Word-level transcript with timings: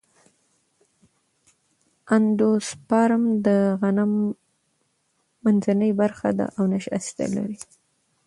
اندوسپرم 2.15 3.23
د 3.45 3.47
غنم 3.79 4.13
منځنۍ 5.43 5.91
برخه 6.01 6.29
ده 6.37 6.45
او 6.57 6.63
نشایسته 6.73 7.25
لري. 7.35 7.59